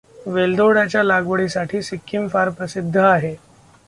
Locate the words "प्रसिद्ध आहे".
2.49-3.35